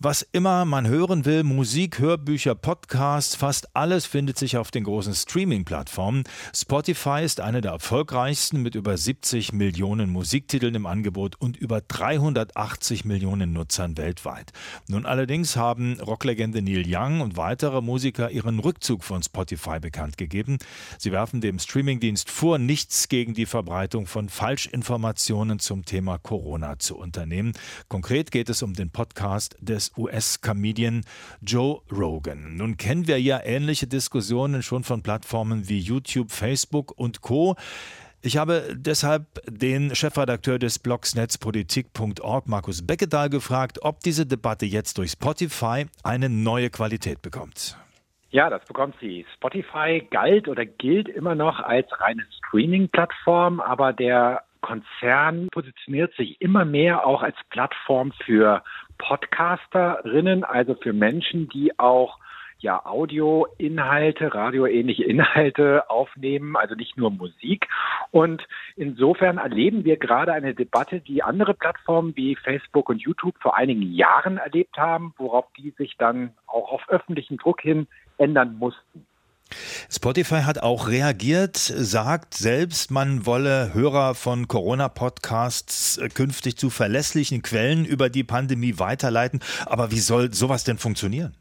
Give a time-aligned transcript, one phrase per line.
[0.00, 5.12] Was immer man hören will, Musik, Hörbücher, Podcasts, fast alles findet sich auf den großen
[5.12, 6.22] Streaming-Plattformen.
[6.54, 13.06] Spotify ist eine der erfolgreichsten mit über 70 Millionen Musiktiteln im Angebot und über 380
[13.06, 14.52] Millionen Nutzern weltweit.
[14.86, 20.58] Nun allerdings haben Rocklegende Neil Young und weitere Musiker ihren Rückzug von Spotify bekannt gegeben.
[20.98, 26.96] Sie werfen dem Streamingdienst vor, nichts gegen die Verbreitung von Falschinformationen zum Thema Corona zu
[26.96, 27.52] unternehmen.
[27.88, 31.04] Konkret geht es um den Podcast des US-Comedian
[31.40, 32.56] Joe Rogan.
[32.56, 37.56] Nun kennen wir ja ähnliche Diskussionen schon von Plattformen wie YouTube, Facebook und Co.
[38.20, 44.98] Ich habe deshalb den Chefredakteur des Blogs netzpolitik.org, Markus Beckedahl, gefragt, ob diese Debatte jetzt
[44.98, 47.78] durch Spotify eine neue Qualität bekommt.
[48.30, 49.24] Ja, das bekommt sie.
[49.36, 56.64] Spotify galt oder gilt immer noch als reine Streaming-Plattform, aber der Konzern positioniert sich immer
[56.64, 58.62] mehr auch als Plattform für
[58.98, 62.18] Podcasterinnen, also für Menschen, die auch
[62.60, 67.68] ja Audioinhalte, radioähnliche Inhalte aufnehmen, also nicht nur Musik.
[68.10, 73.56] Und insofern erleben wir gerade eine Debatte, die andere Plattformen wie Facebook und YouTube vor
[73.56, 77.86] einigen Jahren erlebt haben, worauf die sich dann auch auf öffentlichen Druck hin
[78.18, 79.07] ändern mussten.
[79.90, 87.42] Spotify hat auch reagiert, sagt selbst, man wolle Hörer von Corona-Podcasts äh, künftig zu verlässlichen
[87.42, 89.40] Quellen über die Pandemie weiterleiten.
[89.66, 91.34] Aber wie soll sowas denn funktionieren?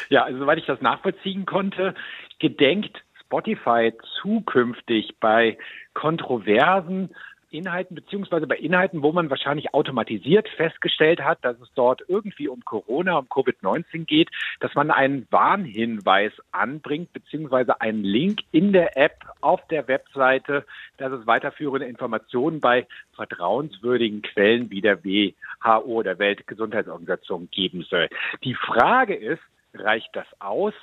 [0.10, 1.94] Ja, also soweit ich das nachvollziehen konnte,
[2.40, 5.58] gedenkt Spotify zukünftig bei
[5.94, 7.10] kontroversen
[7.50, 12.64] Inhalten beziehungsweise bei Inhalten, wo man wahrscheinlich automatisiert festgestellt hat, dass es dort irgendwie um
[12.66, 19.26] Corona, um Covid-19 geht, dass man einen Warnhinweis anbringt beziehungsweise einen Link in der App
[19.42, 20.66] auf der Webseite,
[20.98, 28.10] dass es weiterführende Informationen bei vertrauenswürdigen Quellen wie der WHO, der Weltgesundheitsorganisation, geben soll.
[28.44, 29.42] Die Frage ist,
[29.74, 30.74] reicht das aus?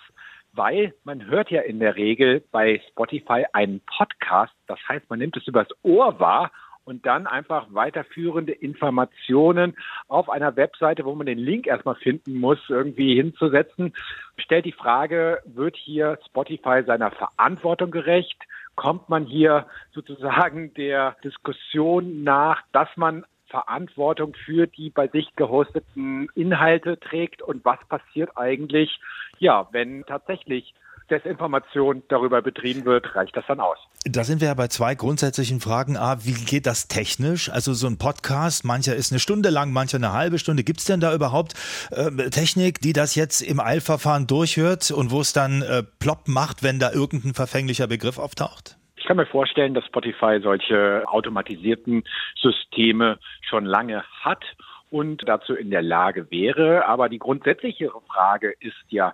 [0.54, 4.54] Weil man hört ja in der Regel bei Spotify einen Podcast.
[4.66, 6.50] Das heißt, man nimmt es übers Ohr wahr
[6.84, 9.74] und dann einfach weiterführende Informationen
[10.08, 13.94] auf einer Webseite, wo man den Link erstmal finden muss, irgendwie hinzusetzen.
[14.36, 18.40] Stellt die Frage, wird hier Spotify seiner Verantwortung gerecht?
[18.76, 26.28] Kommt man hier sozusagen der Diskussion nach, dass man Verantwortung für die bei sich gehosteten
[26.34, 29.00] Inhalte trägt und was passiert eigentlich,
[29.38, 30.74] ja, wenn tatsächlich
[31.10, 33.78] Desinformation darüber betrieben wird, reicht das dann aus?
[34.04, 35.96] Da sind wir ja bei zwei grundsätzlichen Fragen.
[35.96, 37.50] A, wie geht das technisch?
[37.50, 40.64] Also so ein Podcast, mancher ist eine Stunde lang, mancher eine halbe Stunde.
[40.64, 41.54] Gibt es denn da überhaupt
[41.90, 46.62] äh, Technik, die das jetzt im Eilverfahren durchhört und wo es dann äh, plopp macht,
[46.62, 48.78] wenn da irgendein verfänglicher Begriff auftaucht?
[49.04, 52.04] Ich kann mir vorstellen, dass Spotify solche automatisierten
[52.40, 54.42] Systeme schon lange hat
[54.88, 56.86] und dazu in der Lage wäre.
[56.86, 59.12] Aber die grundsätzliche Frage ist ja,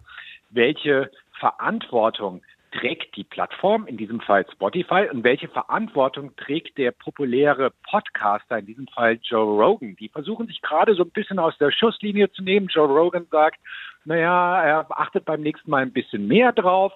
[0.50, 2.40] welche Verantwortung
[2.70, 8.66] trägt die Plattform, in diesem Fall Spotify, und welche Verantwortung trägt der populäre Podcaster, in
[8.66, 9.96] diesem Fall Joe Rogan?
[9.96, 12.68] Die versuchen sich gerade so ein bisschen aus der Schusslinie zu nehmen.
[12.68, 13.58] Joe Rogan sagt,
[14.04, 16.92] naja, er achtet beim nächsten Mal ein bisschen mehr drauf,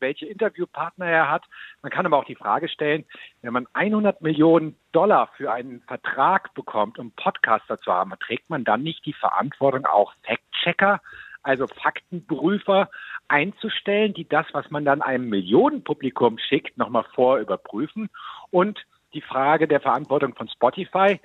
[0.00, 1.44] welche Interviewpartner er hat.
[1.82, 3.04] Man kann aber auch die Frage stellen,
[3.42, 8.64] wenn man 100 Millionen Dollar für einen Vertrag bekommt, um Podcaster zu haben, trägt man
[8.64, 11.00] dann nicht die Verantwortung, auch Fact-Checker
[11.42, 12.90] also Faktenprüfer
[13.28, 18.10] einzustellen, die das, was man dann einem Millionenpublikum schickt, nochmal vorüberprüfen.
[18.50, 21.20] Und die Frage der Verantwortung von Spotify,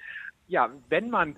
[0.47, 1.35] ja, wenn man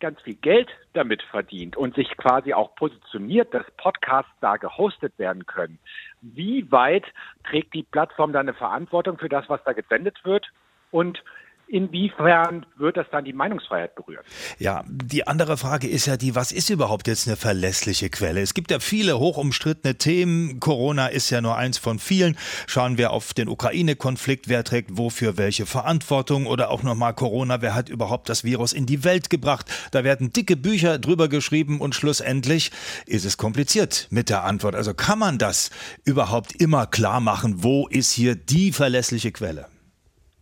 [0.00, 5.46] ganz viel Geld damit verdient und sich quasi auch positioniert, dass Podcasts da gehostet werden
[5.46, 5.78] können.
[6.20, 7.04] Wie weit
[7.44, 10.46] trägt die Plattform da eine Verantwortung für das, was da gesendet wird?
[10.90, 11.22] Und
[11.70, 14.24] Inwiefern wird das dann die Meinungsfreiheit berühren?
[14.58, 18.40] Ja, die andere Frage ist ja die, was ist überhaupt jetzt eine verlässliche Quelle?
[18.40, 20.60] Es gibt ja viele hochumstrittene Themen.
[20.60, 22.38] Corona ist ja nur eins von vielen.
[22.66, 24.48] Schauen wir auf den Ukraine-Konflikt.
[24.48, 26.46] Wer trägt wofür welche Verantwortung?
[26.46, 27.60] Oder auch nochmal Corona.
[27.60, 29.66] Wer hat überhaupt das Virus in die Welt gebracht?
[29.92, 32.70] Da werden dicke Bücher drüber geschrieben und schlussendlich
[33.04, 34.74] ist es kompliziert mit der Antwort.
[34.74, 35.70] Also kann man das
[36.06, 37.62] überhaupt immer klar machen?
[37.62, 39.66] Wo ist hier die verlässliche Quelle?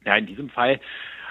[0.05, 0.81] Ja, in diesem Fall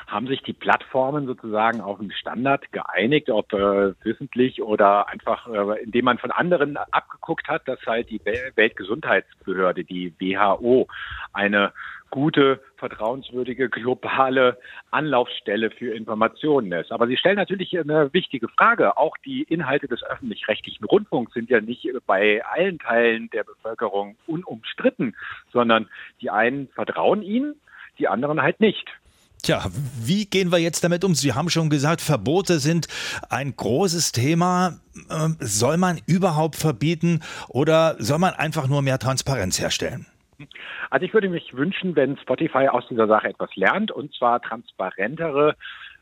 [0.07, 5.83] haben sich die Plattformen sozusagen auf einen Standard geeinigt, ob äh, wissentlich oder einfach, äh,
[5.83, 10.87] indem man von anderen abgeguckt hat, dass halt die Weltgesundheitsbehörde, die WHO,
[11.33, 11.73] eine
[12.11, 14.57] gute, vertrauenswürdige, globale
[14.91, 16.91] Anlaufstelle für Informationen ist.
[16.91, 18.97] Aber Sie stellen natürlich eine wichtige Frage.
[18.97, 25.15] Auch die Inhalte des öffentlich-rechtlichen Rundfunks sind ja nicht bei allen Teilen der Bevölkerung unumstritten,
[25.51, 25.89] sondern
[26.21, 27.55] die einen vertrauen ihnen,
[27.97, 28.87] die anderen halt nicht.
[29.45, 29.63] Tja,
[30.03, 31.13] wie gehen wir jetzt damit um?
[31.13, 32.88] Sie haben schon gesagt, Verbote sind
[33.30, 34.80] ein großes Thema.
[35.12, 37.19] Ähm, soll man überhaupt verbieten
[37.50, 40.07] oder soll man einfach nur mehr Transparenz herstellen?
[40.89, 45.56] Also ich würde mich wünschen, wenn Spotify aus dieser Sache etwas lernt und zwar transparentere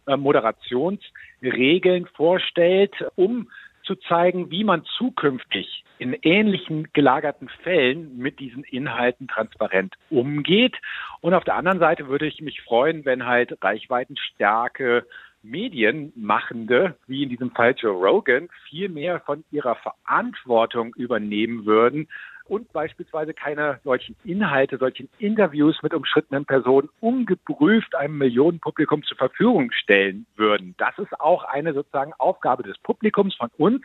[0.07, 3.49] äh, Moderationsregeln vorstellt, um
[3.83, 10.75] zu zeigen, wie man zukünftig in ähnlichen gelagerten Fällen mit diesen Inhalten transparent umgeht.
[11.21, 15.05] Und auf der anderen Seite würde ich mich freuen, wenn halt Reichweitenstärke
[15.43, 22.07] Medienmachende, wie in diesem Fall Joe Rogan, viel mehr von ihrer Verantwortung übernehmen würden,
[22.45, 29.71] und beispielsweise keine solchen Inhalte, solchen Interviews mit umschrittenen Personen ungeprüft einem Millionenpublikum zur Verfügung
[29.71, 30.75] stellen würden.
[30.77, 33.81] Das ist auch eine sozusagen Aufgabe des Publikums von uns,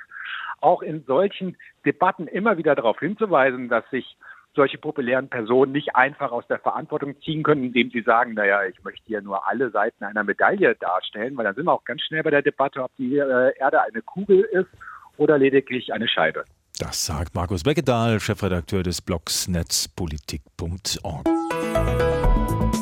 [0.60, 4.16] auch in solchen Debatten immer wieder darauf hinzuweisen, dass sich
[4.54, 8.82] solche populären Personen nicht einfach aus der Verantwortung ziehen können, indem sie sagen, naja, ich
[8.82, 12.24] möchte hier nur alle Seiten einer Medaille darstellen, weil dann sind wir auch ganz schnell
[12.24, 14.68] bei der Debatte, ob die äh, Erde eine Kugel ist
[15.16, 16.44] oder lediglich eine Scheibe.
[16.78, 21.26] Das sagt Markus Beckedahl, Chefredakteur des Blogs netzpolitik.org.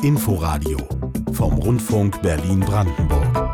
[0.03, 0.77] Inforadio
[1.33, 3.46] vom Rundfunk Berlin-Brandenburg.